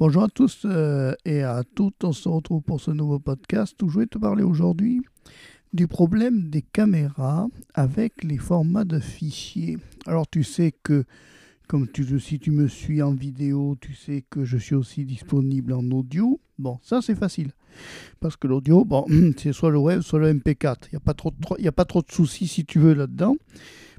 Bonjour 0.00 0.22
à 0.22 0.28
tous 0.28 0.62
euh, 0.64 1.12
et 1.26 1.42
à 1.42 1.62
toutes, 1.74 2.04
on 2.04 2.14
se 2.14 2.26
retrouve 2.26 2.62
pour 2.62 2.80
ce 2.80 2.90
nouveau 2.90 3.18
podcast 3.18 3.82
où 3.82 3.90
je 3.90 3.98
vais 3.98 4.06
te 4.06 4.16
parler 4.16 4.42
aujourd'hui 4.42 5.02
du 5.74 5.88
problème 5.88 6.48
des 6.48 6.62
caméras 6.62 7.48
avec 7.74 8.24
les 8.24 8.38
formats 8.38 8.86
de 8.86 8.98
fichiers. 8.98 9.76
Alors 10.06 10.26
tu 10.26 10.42
sais 10.42 10.72
que 10.72 11.04
comme 11.68 11.86
tu, 11.86 12.18
si 12.18 12.38
tu 12.38 12.50
me 12.50 12.66
suis 12.66 13.02
en 13.02 13.12
vidéo, 13.12 13.76
tu 13.78 13.92
sais 13.92 14.24
que 14.30 14.42
je 14.42 14.56
suis 14.56 14.74
aussi 14.74 15.04
disponible 15.04 15.74
en 15.74 15.84
audio. 15.90 16.40
Bon, 16.58 16.78
ça 16.82 17.02
c'est 17.02 17.14
facile. 17.14 17.50
Parce 18.20 18.36
que 18.36 18.46
l'audio, 18.46 18.86
bon, 18.86 19.04
c'est 19.36 19.52
soit 19.52 19.68
le 19.68 19.80
web, 19.80 20.00
soit 20.00 20.20
le 20.20 20.32
MP4. 20.32 20.76
Il 20.86 20.94
n'y 20.94 20.96
a, 20.96 21.00
pas 21.00 21.12
trop, 21.12 21.34
a 21.62 21.72
pas 21.72 21.84
trop 21.84 22.00
de 22.00 22.10
soucis 22.10 22.48
si 22.48 22.64
tu 22.64 22.78
veux 22.78 22.94
là-dedans. 22.94 23.36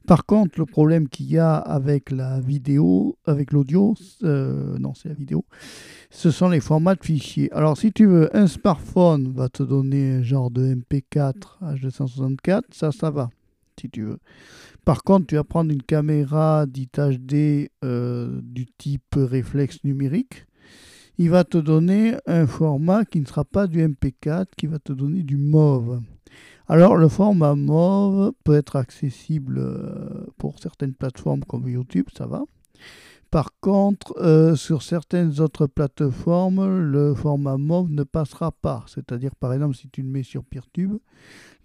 Par 0.07 0.25
contre, 0.25 0.59
le 0.59 0.65
problème 0.65 1.07
qu'il 1.07 1.31
y 1.31 1.38
a 1.38 1.55
avec 1.55 2.11
la 2.11 2.39
vidéo, 2.39 3.18
avec 3.25 3.51
l'audio, 3.51 3.95
euh, 4.23 4.77
non, 4.79 4.93
c'est 4.93 5.09
la 5.09 5.15
vidéo, 5.15 5.45
ce 6.09 6.31
sont 6.31 6.50
les 6.50 6.59
formats 6.59 6.96
de 6.96 7.04
fichiers. 7.04 7.51
Alors, 7.54 7.78
si 7.78 7.92
tu 7.92 8.06
veux, 8.06 8.36
un 8.36 8.47
smartphone 8.47 9.32
va 9.33 9.47
te 9.50 9.64
donner 9.64 10.15
un 10.15 10.23
genre 10.23 10.50
de 10.50 10.75
MP4 10.75 11.59
H264, 11.61 12.61
ça, 12.71 12.92
ça 12.92 13.11
va, 13.11 13.29
si 13.79 13.89
tu 13.89 14.04
veux. 14.04 14.19
Par 14.86 15.04
contre, 15.04 15.28
tu 15.28 15.36
vas 15.36 15.43
prendre 15.43 15.71
une 15.71 15.83
caméra 15.83 16.65
dite 16.65 17.00
HD 17.00 17.70
euh, 17.83 18.39
du 18.42 18.65
type 18.65 19.15
réflexe 19.15 19.83
numérique. 19.83 20.47
Il 21.20 21.29
va 21.29 21.43
te 21.43 21.59
donner 21.59 22.15
un 22.25 22.47
format 22.47 23.06
qui 23.06 23.21
ne 23.21 23.25
sera 23.25 23.45
pas 23.45 23.68
du 23.68 23.86
MP4, 23.86 24.47
qui 24.57 24.65
va 24.65 24.79
te 24.79 24.92
donner 24.92 25.21
du 25.21 25.37
MOV. 25.37 26.01
Alors 26.71 26.96
le 26.96 27.10
format 27.10 27.54
MOV 27.54 28.32
peut 28.46 28.56
être 28.56 28.78
accessible 28.78 29.57
euh, 29.57 30.25
pour 30.38 30.57
certaines 30.60 30.93
plateformes 30.93 31.43
comme 31.43 31.68
YouTube, 31.68 32.06
ça 32.17 32.28
va. 32.28 32.44
Par 33.30 33.59
contre, 33.59 34.14
euh, 34.22 34.56
sur 34.56 34.81
certaines 34.81 35.42
autres 35.42 35.67
plateformes, 35.67 36.80
le 36.80 37.14
format 37.14 37.58
MOV 37.58 37.89
ne 37.89 38.03
passera 38.03 38.53
pas. 38.53 38.86
C'est-à-dire, 38.88 39.36
par 39.36 39.52
exemple, 39.52 39.76
si 39.76 39.90
tu 39.90 40.02
le 40.02 40.08
mets 40.08 40.23
sur 40.23 40.45
PeerTube, 40.45 40.94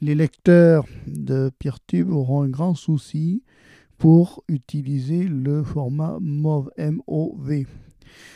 les 0.01 0.17
lecteurs 0.17 0.85
de 1.07 1.53
PeerTube 1.57 2.11
auront 2.11 2.43
un 2.43 2.49
grand 2.49 2.75
souci 2.75 3.45
pour 3.99 4.43
utiliser 4.49 5.23
le 5.23 5.63
format 5.63 6.19
MOV. 6.21 6.71
M-O-V 6.79 7.69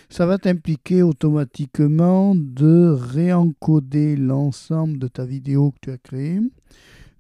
ça 0.09 0.27
va 0.27 0.39
t'impliquer 0.39 1.03
automatiquement 1.03 2.35
de 2.35 2.89
réencoder 2.89 4.17
l'ensemble 4.17 4.99
de 4.99 5.09
ta 5.09 5.25
vidéo 5.25 5.73
que 5.73 5.79
tu 5.83 5.91
as 5.91 5.99
créée 5.99 6.41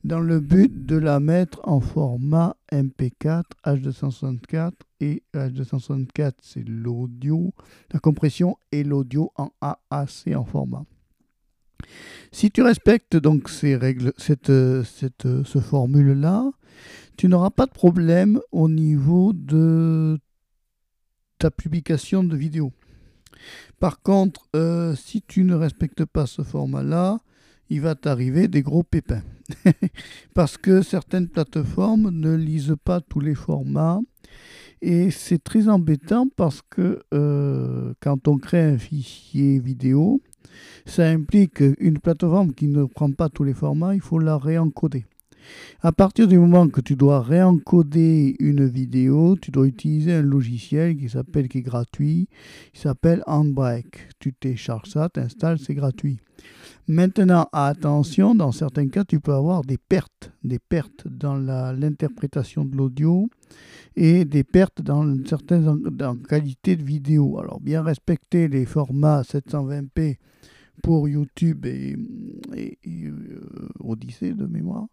dans 0.04 0.20
le 0.20 0.40
but 0.40 0.86
de 0.86 0.96
la 0.96 1.20
mettre 1.20 1.60
en 1.64 1.80
format 1.80 2.56
MP4, 2.72 3.44
H264 3.64 4.72
et 5.00 5.22
H264 5.34 6.32
c'est 6.42 6.66
l'audio, 6.66 7.52
la 7.92 8.00
compression 8.00 8.56
et 8.72 8.82
l'audio 8.82 9.32
en 9.36 9.50
AAC 9.60 10.34
en 10.34 10.44
format. 10.44 10.84
Si 12.32 12.50
tu 12.50 12.62
respectes 12.62 13.16
donc 13.16 13.48
ces 13.48 13.76
règles, 13.76 14.12
cette, 14.16 14.52
cette, 14.84 15.44
ce 15.44 15.58
formule-là, 15.58 16.50
tu 17.16 17.28
n'auras 17.28 17.50
pas 17.50 17.66
de 17.66 17.72
problème 17.72 18.40
au 18.52 18.68
niveau 18.68 19.32
de 19.32 20.18
ta 21.40 21.50
publication 21.50 22.22
de 22.22 22.36
vidéo. 22.36 22.70
Par 23.78 24.02
contre, 24.02 24.46
euh, 24.54 24.94
si 24.94 25.22
tu 25.22 25.42
ne 25.42 25.54
respectes 25.54 26.04
pas 26.04 26.26
ce 26.26 26.42
format-là, 26.42 27.18
il 27.70 27.80
va 27.80 27.94
t'arriver 27.94 28.46
des 28.46 28.62
gros 28.62 28.82
pépins. 28.82 29.22
parce 30.34 30.58
que 30.58 30.82
certaines 30.82 31.28
plateformes 31.28 32.10
ne 32.10 32.34
lisent 32.34 32.76
pas 32.84 33.00
tous 33.00 33.20
les 33.20 33.34
formats. 33.34 34.00
Et 34.82 35.10
c'est 35.10 35.42
très 35.42 35.68
embêtant 35.68 36.26
parce 36.36 36.60
que 36.68 37.02
euh, 37.14 37.94
quand 38.00 38.28
on 38.28 38.36
crée 38.36 38.62
un 38.62 38.78
fichier 38.78 39.60
vidéo, 39.60 40.20
ça 40.84 41.08
implique 41.08 41.62
une 41.78 42.00
plateforme 42.00 42.52
qui 42.52 42.68
ne 42.68 42.84
prend 42.84 43.10
pas 43.12 43.30
tous 43.30 43.44
les 43.44 43.54
formats, 43.54 43.94
il 43.94 44.00
faut 44.02 44.18
la 44.18 44.36
réencoder. 44.36 45.06
À 45.82 45.92
partir 45.92 46.28
du 46.28 46.38
moment 46.38 46.68
que 46.68 46.80
tu 46.80 46.96
dois 46.96 47.20
réencoder 47.22 48.36
une 48.38 48.66
vidéo, 48.66 49.36
tu 49.40 49.50
dois 49.50 49.66
utiliser 49.66 50.12
un 50.12 50.22
logiciel 50.22 50.96
qui 50.96 51.08
s'appelle, 51.08 51.48
qui 51.48 51.58
est 51.58 51.62
gratuit, 51.62 52.28
qui 52.72 52.80
s'appelle 52.80 53.22
Handbrake. 53.26 54.08
Tu 54.18 54.32
télécharges 54.32 54.90
ça, 54.90 55.08
tu 55.12 55.20
installes, 55.20 55.58
c'est 55.58 55.74
gratuit. 55.74 56.18
Maintenant, 56.88 57.48
attention, 57.52 58.34
dans 58.34 58.52
certains 58.52 58.88
cas, 58.88 59.04
tu 59.04 59.20
peux 59.20 59.32
avoir 59.32 59.62
des 59.62 59.78
pertes, 59.78 60.32
des 60.42 60.58
pertes 60.58 61.06
dans 61.06 61.36
l'interprétation 61.36 62.64
de 62.64 62.76
l'audio 62.76 63.28
et 63.96 64.24
des 64.24 64.44
pertes 64.44 64.82
dans 64.82 65.04
certaines 65.24 65.80
dans 65.92 66.16
qualité 66.16 66.76
de 66.76 66.82
vidéo. 66.82 67.38
Alors, 67.38 67.60
bien 67.60 67.82
respecter 67.82 68.48
les 68.48 68.66
formats 68.66 69.22
720p 69.22 70.16
pour 70.82 71.08
YouTube 71.08 71.66
et, 71.66 71.96
euh, 72.56 73.10
Odyssée 73.80 74.32
de 74.32 74.46
mémoire. 74.46 74.86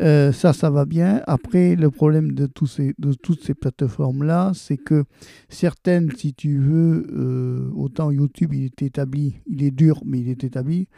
Euh, 0.00 0.32
ça, 0.32 0.52
ça 0.52 0.70
va 0.70 0.84
bien. 0.84 1.22
Après, 1.26 1.76
le 1.76 1.90
problème 1.90 2.32
de, 2.32 2.46
tous 2.46 2.66
ces, 2.66 2.94
de 2.98 3.12
toutes 3.12 3.42
ces 3.42 3.54
plateformes-là, 3.54 4.52
c'est 4.54 4.76
que 4.76 5.04
certaines, 5.48 6.10
si 6.16 6.34
tu 6.34 6.58
veux, 6.58 7.06
euh, 7.12 7.70
autant 7.76 8.10
YouTube, 8.10 8.52
il 8.54 8.64
est 8.64 8.82
établi, 8.82 9.40
il 9.46 9.62
est 9.62 9.70
dur, 9.70 10.00
mais 10.04 10.20
il 10.20 10.28
est 10.28 10.44
établi. 10.44 10.88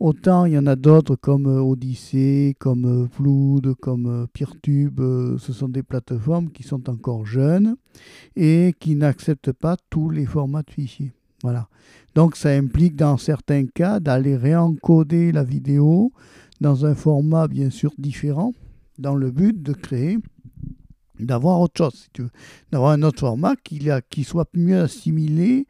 Autant 0.00 0.44
il 0.46 0.52
y 0.54 0.58
en 0.58 0.66
a 0.66 0.76
d'autres 0.76 1.16
comme 1.16 1.46
Odyssée, 1.46 2.56
comme 2.58 3.08
Flood, 3.12 3.74
comme 3.74 4.26
PeerTube. 4.32 5.00
ce 5.38 5.52
sont 5.52 5.68
des 5.68 5.82
plateformes 5.82 6.50
qui 6.50 6.62
sont 6.62 6.88
encore 6.88 7.26
jeunes 7.26 7.76
et 8.36 8.74
qui 8.78 8.94
n'acceptent 8.94 9.52
pas 9.52 9.76
tous 9.90 10.10
les 10.10 10.24
formats 10.24 10.62
de 10.62 10.70
fichiers. 10.70 11.12
Voilà. 11.42 11.68
Donc 12.14 12.36
ça 12.36 12.50
implique 12.50 12.96
dans 12.96 13.16
certains 13.16 13.66
cas 13.66 14.00
d'aller 14.00 14.36
réencoder 14.36 15.32
la 15.32 15.44
vidéo 15.44 16.12
dans 16.60 16.84
un 16.84 16.94
format 16.94 17.46
bien 17.48 17.70
sûr 17.70 17.92
différent, 17.98 18.52
dans 18.98 19.14
le 19.14 19.30
but 19.30 19.62
de 19.62 19.72
créer, 19.72 20.18
d'avoir 21.20 21.60
autre 21.60 21.74
chose, 21.76 21.94
si 21.94 22.08
tu 22.12 22.22
veux, 22.22 22.30
d'avoir 22.72 22.92
un 22.92 23.02
autre 23.02 23.20
format 23.20 23.54
qui, 23.56 24.24
soit 24.24 24.48
mieux 24.54 24.80
assimilé 24.80 25.66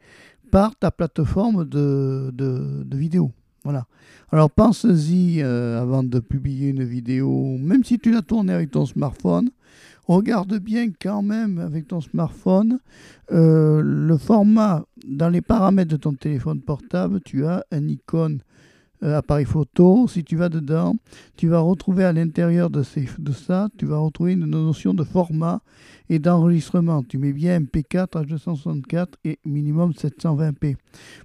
par 0.51 0.75
ta 0.75 0.91
plateforme 0.91 1.65
de, 1.65 2.31
de, 2.33 2.97
vidéo. 2.97 3.31
Voilà. 3.63 3.85
Alors 4.31 4.49
pense-y 4.49 5.41
euh, 5.41 5.81
avant 5.81 6.03
de 6.03 6.19
publier 6.19 6.69
une 6.69 6.83
vidéo, 6.83 7.57
même 7.59 7.83
si 7.83 7.99
tu 7.99 8.11
l'as 8.11 8.21
tournée 8.21 8.53
avec 8.53 8.71
ton 8.71 8.85
smartphone, 8.85 9.49
regarde 10.15 10.57
bien 10.59 10.91
quand 10.99 11.21
même 11.21 11.59
avec 11.59 11.87
ton 11.87 12.01
smartphone 12.01 12.79
euh, 13.31 13.81
le 13.83 14.17
format 14.17 14.85
dans 15.07 15.29
les 15.29 15.41
paramètres 15.41 15.91
de 15.91 15.97
ton 15.97 16.13
téléphone 16.13 16.61
portable. 16.61 17.21
Tu 17.21 17.45
as 17.45 17.63
un 17.71 17.87
icône 17.87 18.39
euh, 19.03 19.17
appareil 19.17 19.45
photo. 19.45 20.07
Si 20.07 20.23
tu 20.23 20.35
vas 20.35 20.49
dedans, 20.49 20.95
tu 21.37 21.47
vas 21.47 21.59
retrouver 21.59 22.03
à 22.03 22.13
l'intérieur 22.13 22.69
de, 22.69 22.83
de 23.17 23.31
ça, 23.31 23.69
tu 23.77 23.85
vas 23.85 23.97
retrouver 23.97 24.33
une 24.33 24.45
notion 24.45 24.93
de 24.93 25.03
format 25.03 25.61
et 26.09 26.19
d'enregistrement. 26.19 27.03
Tu 27.03 27.17
mets 27.17 27.33
bien 27.33 27.59
MP4, 27.59 28.25
H264 28.25 29.07
et 29.25 29.39
minimum 29.45 29.91
720p. 29.91 30.75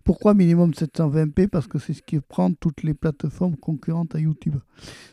Pourquoi 0.05 0.35
minimum 0.35 0.71
720p 0.71 1.49
Parce 1.49 1.67
que 1.67 1.79
c'est 1.79 1.95
ce 1.95 2.03
qui 2.03 2.21
prend 2.21 2.53
toutes 2.53 2.83
les 2.83 2.95
plateformes 2.95 3.57
concurrentes 3.57 4.15
à 4.15 4.21
YouTube. 4.21 4.57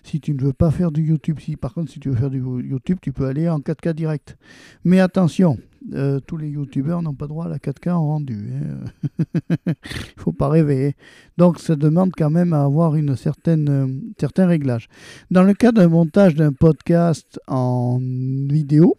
Si 0.03 0.19
tu 0.19 0.33
ne 0.33 0.41
veux 0.41 0.53
pas 0.53 0.71
faire 0.71 0.91
du 0.91 1.03
YouTube, 1.03 1.39
si 1.39 1.55
par 1.55 1.73
contre 1.73 1.91
si 1.91 1.99
tu 1.99 2.09
veux 2.09 2.15
faire 2.15 2.29
du 2.29 2.39
YouTube, 2.39 2.97
tu 3.01 3.11
peux 3.11 3.25
aller 3.25 3.49
en 3.49 3.59
4K 3.59 3.93
direct. 3.93 4.37
Mais 4.83 4.99
attention, 4.99 5.57
euh, 5.93 6.19
tous 6.19 6.37
les 6.37 6.49
youtubeurs 6.49 7.01
n'ont 7.01 7.15
pas 7.15 7.27
droit 7.27 7.45
à 7.45 7.49
la 7.49 7.57
4K 7.57 7.91
en 7.91 8.05
rendu. 8.05 8.53
Hein. 8.53 9.25
Il 9.65 10.21
faut 10.21 10.31
pas 10.31 10.47
rêver. 10.47 10.95
Donc 11.37 11.59
ça 11.59 11.75
demande 11.75 12.11
quand 12.15 12.29
même 12.29 12.53
à 12.53 12.63
avoir 12.63 12.95
une 12.95 13.15
certaine, 13.15 13.69
euh, 13.69 13.87
certain 14.19 14.45
réglage. 14.45 14.87
Dans 15.31 15.43
le 15.43 15.53
cas 15.53 15.71
d'un 15.71 15.87
montage 15.87 16.35
d'un 16.35 16.53
podcast 16.53 17.39
en 17.47 17.99
vidéo, 17.99 18.95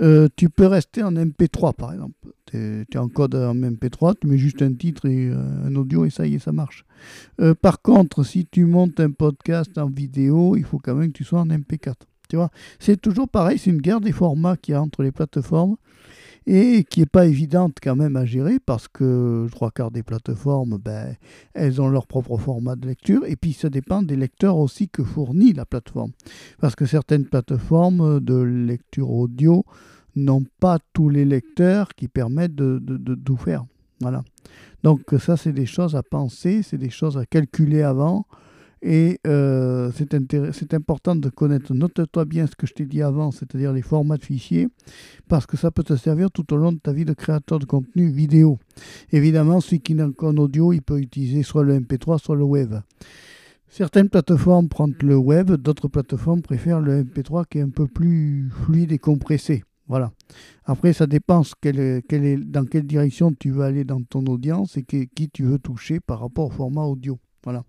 euh, 0.00 0.28
tu 0.36 0.48
peux 0.48 0.66
rester 0.66 1.02
en 1.02 1.12
MP3 1.12 1.74
par 1.74 1.92
exemple. 1.92 2.14
Tu 2.46 2.56
es, 2.56 2.96
en 2.96 3.08
code 3.08 3.34
en 3.34 3.54
MP3, 3.54 4.14
tu 4.20 4.28
mets 4.28 4.38
juste 4.38 4.62
un 4.62 4.72
titre 4.72 5.06
et 5.06 5.30
un 5.30 5.74
audio 5.74 6.04
et 6.04 6.10
ça 6.10 6.26
y 6.26 6.36
est, 6.36 6.38
ça 6.38 6.52
marche. 6.52 6.84
par 7.60 7.82
contre, 7.82 8.22
si 8.22 8.46
tu 8.46 8.66
montes 8.66 9.00
un 9.00 9.10
podcast 9.10 9.76
en 9.78 9.90
vidéo, 9.90 10.56
il 10.56 10.64
faut 10.64 10.78
quand 10.78 10.94
même 10.94 11.08
que 11.08 11.18
tu 11.18 11.24
sois 11.24 11.40
en 11.40 11.48
MP4. 11.48 11.94
C'est 12.78 13.00
toujours 13.00 13.28
pareil, 13.28 13.58
c'est 13.58 13.70
une 13.70 13.80
guerre 13.80 14.00
des 14.00 14.12
formats 14.12 14.56
qu'il 14.56 14.72
y 14.72 14.74
a 14.74 14.82
entre 14.82 15.02
les 15.02 15.12
plateformes 15.12 15.76
et 16.46 16.84
qui 16.84 17.00
n'est 17.00 17.06
pas 17.06 17.26
évidente 17.26 17.78
quand 17.82 17.96
même 17.96 18.16
à 18.16 18.24
gérer 18.24 18.58
parce 18.64 18.86
que 18.86 19.48
trois 19.50 19.72
quarts 19.72 19.90
des 19.90 20.04
plateformes, 20.04 20.78
ben, 20.78 21.16
elles 21.54 21.80
ont 21.80 21.88
leur 21.88 22.06
propre 22.06 22.36
format 22.38 22.76
de 22.76 22.86
lecture 22.86 23.24
et 23.26 23.36
puis 23.36 23.52
ça 23.52 23.68
dépend 23.68 24.02
des 24.02 24.16
lecteurs 24.16 24.56
aussi 24.56 24.88
que 24.88 25.02
fournit 25.02 25.52
la 25.52 25.66
plateforme. 25.66 26.12
Parce 26.60 26.76
que 26.76 26.86
certaines 26.86 27.24
plateformes 27.24 28.20
de 28.20 28.36
lecture 28.36 29.10
audio 29.10 29.64
n'ont 30.14 30.44
pas 30.60 30.78
tous 30.92 31.08
les 31.08 31.24
lecteurs 31.24 31.94
qui 31.94 32.08
permettent 32.08 32.54
de 32.54 33.14
tout 33.24 33.36
faire. 33.36 33.64
Voilà. 34.00 34.22
Donc 34.82 35.02
ça, 35.18 35.36
c'est 35.36 35.52
des 35.52 35.66
choses 35.66 35.96
à 35.96 36.02
penser, 36.02 36.62
c'est 36.62 36.78
des 36.78 36.90
choses 36.90 37.18
à 37.18 37.26
calculer 37.26 37.82
avant 37.82 38.26
Et 38.88 39.18
euh, 39.26 39.90
c'est 39.96 40.72
important 40.72 41.16
de 41.16 41.28
connaître, 41.28 41.74
note-toi 41.74 42.24
bien 42.24 42.46
ce 42.46 42.54
que 42.54 42.68
je 42.68 42.72
t'ai 42.72 42.86
dit 42.86 43.02
avant, 43.02 43.32
c'est-à-dire 43.32 43.72
les 43.72 43.82
formats 43.82 44.16
de 44.16 44.24
fichiers, 44.24 44.68
parce 45.26 45.44
que 45.44 45.56
ça 45.56 45.72
peut 45.72 45.82
te 45.82 45.96
servir 45.96 46.30
tout 46.30 46.54
au 46.54 46.56
long 46.56 46.70
de 46.70 46.78
ta 46.78 46.92
vie 46.92 47.04
de 47.04 47.12
créateur 47.12 47.58
de 47.58 47.64
contenu 47.64 48.08
vidéo. 48.12 48.60
Évidemment, 49.10 49.60
celui 49.60 49.80
qui 49.80 49.96
n'a 49.96 50.08
qu'un 50.16 50.36
audio, 50.36 50.72
il 50.72 50.82
peut 50.82 51.00
utiliser 51.00 51.42
soit 51.42 51.64
le 51.64 51.80
MP3, 51.80 52.18
soit 52.18 52.36
le 52.36 52.44
web. 52.44 52.76
Certaines 53.68 54.08
plateformes 54.08 54.68
prennent 54.68 54.94
le 55.02 55.16
web, 55.16 55.50
d'autres 55.50 55.88
plateformes 55.88 56.42
préfèrent 56.42 56.80
le 56.80 57.02
MP3 57.02 57.46
qui 57.50 57.58
est 57.58 57.62
un 57.62 57.70
peu 57.70 57.88
plus 57.88 58.48
fluide 58.50 58.92
et 58.92 58.98
compressé. 58.98 59.64
Voilà. 59.88 60.12
Après, 60.64 60.92
ça 60.92 61.08
dépend 61.08 61.42
dans 61.42 62.64
quelle 62.66 62.86
direction 62.86 63.32
tu 63.32 63.50
veux 63.50 63.62
aller 63.62 63.82
dans 63.82 64.02
ton 64.02 64.24
audience 64.26 64.76
et 64.76 64.84
qui 64.84 65.28
tu 65.28 65.42
veux 65.42 65.58
toucher 65.58 65.98
par 65.98 66.20
rapport 66.20 66.46
au 66.46 66.50
format 66.50 66.84
audio. 66.84 67.18
Voilà. 67.46 67.64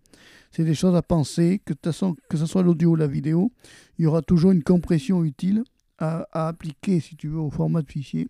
C'est 0.51 0.63
des 0.63 0.73
choses 0.73 0.95
à 0.95 1.03
penser, 1.03 1.61
que, 1.63 1.73
ce 1.83 2.45
soit 2.47 2.63
l'audio 2.63 2.91
ou 2.91 2.95
la 2.95 3.05
vidéo, 3.05 3.51
il 3.99 4.05
y 4.05 4.07
aura 4.07 4.23
toujours 4.23 4.51
une 4.51 4.63
compression 4.63 5.23
utile 5.23 5.63
à, 5.99 6.27
appliquer, 6.31 6.99
si 6.99 7.15
tu 7.15 7.27
veux, 7.27 7.37
au 7.37 7.51
format 7.51 7.83
de 7.83 7.91
fichier. 7.91 8.27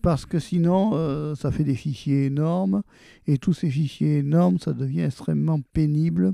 Parce 0.00 0.24
que 0.24 0.38
sinon, 0.38 0.92
euh, 0.94 1.34
ça 1.34 1.50
fait 1.50 1.64
des 1.64 1.74
fichiers 1.74 2.24
énormes. 2.24 2.82
Et 3.26 3.36
tous 3.36 3.52
ces 3.52 3.68
fichiers 3.68 4.18
énormes, 4.18 4.58
ça 4.58 4.72
devient 4.72 5.02
extrêmement 5.02 5.60
pénible 5.74 6.32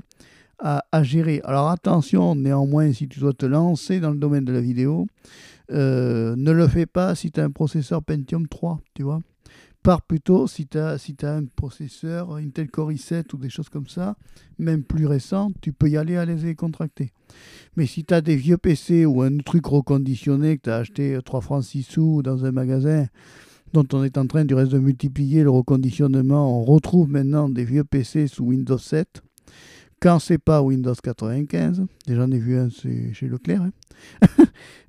à, 0.59 0.81
gérer. 1.03 1.41
Alors 1.43 1.69
attention, 1.69 2.33
néanmoins, 2.33 2.93
si 2.93 3.09
tu 3.09 3.19
dois 3.19 3.33
te 3.33 3.45
lancer 3.45 3.99
dans 3.99 4.11
le 4.11 4.17
domaine 4.17 4.45
de 4.45 4.53
la 4.53 4.61
vidéo, 4.61 5.07
euh, 5.71 6.35
ne 6.37 6.51
le 6.51 6.67
fais 6.69 6.85
pas 6.85 7.15
si 7.15 7.31
tu 7.31 7.41
as 7.41 7.43
un 7.43 7.51
processeur 7.51 8.01
Pentium 8.01 8.47
3, 8.47 8.79
tu 8.93 9.03
vois. 9.03 9.19
Pars 9.83 10.01
plutôt 10.01 10.47
si 10.47 10.67
tu 10.67 10.77
as, 10.77 10.97
un 11.23 11.45
processeur 11.45 12.35
Intel 12.35 12.69
Core 12.69 12.91
i7 12.91 13.33
ou 13.33 13.37
des 13.37 13.49
choses 13.49 13.69
comme 13.69 13.87
ça, 13.87 14.17
même 14.59 14.83
plus 14.83 15.05
récent, 15.05 15.51
tu 15.61 15.71
peux 15.71 15.89
y 15.89 15.97
aller 15.97 16.17
à 16.17 16.25
les 16.25 16.55
contracter. 16.55 17.13
Mais 17.75 17.85
si 17.85 18.03
tu 18.03 18.13
as 18.13 18.21
des 18.21 18.35
vieux 18.35 18.57
PC 18.57 19.05
ou 19.05 19.21
un 19.21 19.37
truc 19.37 19.65
reconditionné 19.65 20.57
que 20.57 20.63
tu 20.63 20.69
as 20.69 20.77
acheté 20.77 21.17
3 21.23 21.41
francs 21.41 21.63
6 21.63 21.83
sous 21.83 22.21
dans 22.21 22.43
un 22.43 22.51
magasin 22.51 23.07
dont 23.73 23.85
on 23.93 24.03
est 24.03 24.17
en 24.17 24.27
train 24.27 24.45
du 24.45 24.53
reste 24.53 24.71
de 24.71 24.79
multiplier 24.79 25.43
le 25.43 25.51
reconditionnement, 25.51 26.59
on 26.59 26.63
retrouve 26.63 27.09
maintenant 27.09 27.49
des 27.49 27.65
vieux 27.65 27.83
PC 27.83 28.27
sous 28.27 28.45
Windows 28.45 28.77
7 28.77 29.21
quand 29.99 30.19
c'est 30.19 30.37
pas 30.37 30.61
Windows 30.61 30.93
95, 30.93 31.85
déjà 32.05 32.21
j'en 32.21 32.31
ai 32.31 32.37
vu 32.37 32.57
un 32.57 32.69
chez 32.69 33.27
Leclerc, 33.27 33.63
hein. 33.63 33.71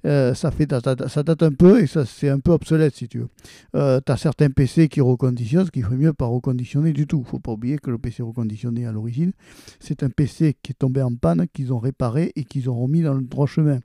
euh, 0.04 0.34
ça, 0.34 0.50
fait, 0.50 0.68
ça, 0.70 1.22
date 1.22 1.42
un 1.42 1.52
peu 1.52 1.80
et 1.80 1.86
ça 1.86 2.04
c'est 2.04 2.28
un 2.28 2.40
peu 2.40 2.50
obsolète 2.50 2.94
si 2.94 3.08
tu 3.08 3.20
veux. 3.20 3.28
Euh, 3.74 4.00
tu 4.04 4.12
as 4.12 4.18
certains 4.18 4.50
PC 4.50 4.88
qui 4.88 5.00
reconditionnent, 5.00 5.64
ce 5.64 5.70
qu'il 5.70 5.82
ferait 5.82 5.96
mieux 5.96 6.12
pas 6.12 6.26
reconditionner 6.26 6.92
du 6.92 7.06
tout. 7.06 7.24
faut 7.24 7.38
pas 7.38 7.52
oublier 7.52 7.78
que 7.78 7.90
le 7.90 7.96
PC 7.96 8.22
reconditionné 8.22 8.86
à 8.86 8.92
l'origine, 8.92 9.32
c'est 9.80 10.02
un 10.02 10.10
PC 10.10 10.56
qui 10.62 10.72
est 10.72 10.78
tombé 10.78 11.00
en 11.00 11.14
panne, 11.14 11.46
qu'ils 11.54 11.72
ont 11.72 11.78
réparé 11.78 12.32
et 12.36 12.44
qu'ils 12.44 12.68
ont 12.68 12.78
remis 12.78 13.00
dans 13.00 13.14
le 13.14 13.22
droit 13.22 13.46
chemin. 13.46 13.78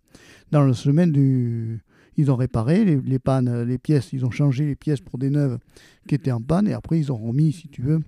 Dans 0.51 0.63
le 0.63 0.73
chemin 0.73 1.07
du... 1.07 1.83
Ils 2.15 2.29
ont 2.29 2.35
réparé 2.35 2.85
les, 2.85 2.97
les 2.97 3.17
pannes, 3.17 3.63
les 3.63 3.79
pièces, 3.79 4.13
ils 4.13 4.23
ont 4.23 4.29
changé 4.29 4.65
les 4.65 4.75
pièces 4.75 5.01
pour 5.01 5.17
des 5.17 5.31
neuves 5.31 5.57
qui 6.07 6.13
étaient 6.13 6.31
en 6.31 6.41
panne 6.41 6.67
et 6.67 6.73
après 6.73 6.99
ils 6.99 7.11
ont 7.11 7.17
remis, 7.17 7.53
si 7.53 7.69
tu 7.69 7.81
veux, 7.81 8.01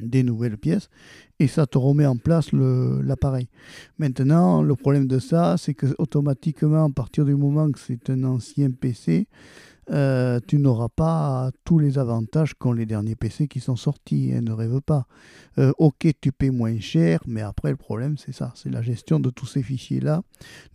des 0.00 0.22
nouvelles 0.22 0.58
pièces 0.58 0.88
et 1.38 1.46
ça 1.46 1.66
te 1.66 1.78
remet 1.78 2.06
en 2.06 2.16
place 2.16 2.52
l'appareil. 2.52 3.48
Maintenant, 3.98 4.62
le 4.62 4.74
problème 4.74 5.06
de 5.06 5.18
ça, 5.18 5.56
c'est 5.56 5.74
que 5.74 5.86
automatiquement, 5.98 6.86
à 6.86 6.90
partir 6.90 7.24
du 7.24 7.34
moment 7.34 7.70
que 7.70 7.78
c'est 7.78 8.10
un 8.10 8.24
ancien 8.24 8.70
PC, 8.70 9.28
euh, 9.90 10.38
tu 10.46 10.58
n'auras 10.58 10.88
pas 10.88 11.50
tous 11.64 11.78
les 11.78 11.98
avantages 11.98 12.54
qu'ont 12.54 12.72
les 12.72 12.84
derniers 12.84 13.14
PC 13.14 13.48
qui 13.48 13.60
sont 13.60 13.76
sortis. 13.76 14.32
Hein, 14.34 14.42
ne 14.42 14.52
rêve 14.52 14.80
pas. 14.80 15.06
Euh, 15.58 15.72
ok, 15.78 16.08
tu 16.20 16.30
paies 16.30 16.50
moins 16.50 16.78
cher, 16.78 17.20
mais 17.26 17.40
après, 17.40 17.70
le 17.70 17.76
problème, 17.76 18.16
c'est 18.18 18.32
ça. 18.32 18.52
C'est 18.54 18.70
la 18.70 18.82
gestion 18.82 19.18
de 19.18 19.30
tous 19.30 19.46
ces 19.46 19.62
fichiers-là. 19.62 20.22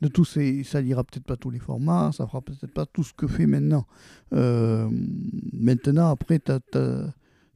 De 0.01 0.07
tous 0.07 0.25
ces, 0.25 0.63
ça 0.63 0.81
lira 0.81 1.03
peut-être 1.03 1.25
pas 1.25 1.37
tous 1.37 1.51
les 1.51 1.59
formats, 1.59 2.11
ça 2.11 2.25
fera 2.25 2.41
peut-être 2.41 2.73
pas 2.73 2.85
tout 2.85 3.03
ce 3.03 3.13
que 3.13 3.27
fait 3.27 3.45
maintenant. 3.45 3.85
Euh, 4.33 4.89
maintenant, 5.51 6.09
après, 6.09 6.39
tu 6.39 6.51
as 6.51 6.59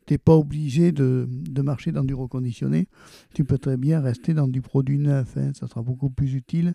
tu 0.08 0.14
n'es 0.14 0.18
pas 0.18 0.36
obligé 0.36 0.92
de, 0.92 1.28
marcher 1.62 1.92
dans 1.92 2.04
du 2.04 2.14
reconditionné. 2.14 2.88
Tu 3.34 3.44
peux 3.44 3.58
très 3.58 3.78
bien 3.78 4.00
rester 4.00 4.34
dans 4.34 4.48
du 4.48 4.62
produit 4.62 4.98
neuf. 4.98 5.36
Hein. 5.38 5.52
Ça 5.54 5.68
sera 5.68 5.82
beaucoup 5.82 6.10
plus 6.10 6.34
utile 6.34 6.74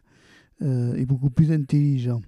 euh, 0.61 0.95
et 0.95 1.07
beaucoup 1.07 1.31
plus 1.31 1.51
intelligent. 1.51 2.21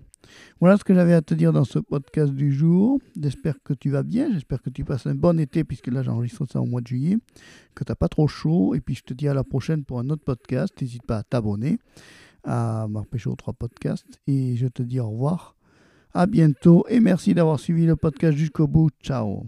Voilà 0.60 0.78
ce 0.78 0.84
que 0.84 0.94
j'avais 0.94 1.12
à 1.12 1.20
te 1.20 1.34
dire 1.34 1.52
dans 1.52 1.64
ce 1.64 1.78
podcast 1.78 2.32
du 2.32 2.52
jour. 2.52 2.98
J'espère 3.20 3.62
que 3.62 3.74
tu 3.74 3.90
vas 3.90 4.02
bien. 4.02 4.32
J'espère 4.32 4.62
que 4.62 4.70
tu 4.70 4.82
passes 4.82 5.06
un 5.06 5.14
bon 5.14 5.38
été, 5.38 5.62
puisque 5.62 5.88
là 5.88 6.02
j'enregistre 6.02 6.46
ça 6.50 6.62
au 6.62 6.64
mois 6.64 6.80
de 6.80 6.86
juillet. 6.86 7.18
Que 7.74 7.84
tu 7.84 7.92
n'as 7.92 7.96
pas 7.96 8.08
trop 8.08 8.26
chaud. 8.26 8.74
Et 8.74 8.80
puis 8.80 8.94
je 8.94 9.02
te 9.02 9.12
dis 9.12 9.28
à 9.28 9.34
la 9.34 9.44
prochaine 9.44 9.84
pour 9.84 9.98
un 9.98 10.08
autre 10.08 10.24
podcast. 10.24 10.72
N'hésite 10.80 11.04
pas 11.04 11.18
à 11.18 11.22
t'abonner 11.22 11.78
à 12.44 12.86
Marpécho 12.88 13.34
3 13.34 13.52
Podcast. 13.52 14.06
Et 14.26 14.56
je 14.56 14.68
te 14.68 14.82
dis 14.82 15.00
au 15.00 15.10
revoir. 15.10 15.54
À 16.14 16.26
bientôt. 16.26 16.86
Et 16.88 17.00
merci 17.00 17.34
d'avoir 17.34 17.60
suivi 17.60 17.84
le 17.84 17.96
podcast 17.96 18.38
jusqu'au 18.38 18.66
bout. 18.66 18.90
Ciao. 19.02 19.44